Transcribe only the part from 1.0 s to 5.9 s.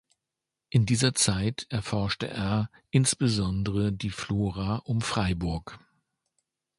Zeit erforschte er insbesondere die Flora um Freiburg.